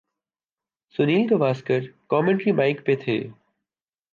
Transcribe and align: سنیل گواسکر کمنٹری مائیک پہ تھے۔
سنیل 0.95 1.27
گواسکر 1.31 1.81
کمنٹری 2.09 2.51
مائیک 2.51 2.85
پہ 2.85 2.95
تھے۔ 2.95 3.17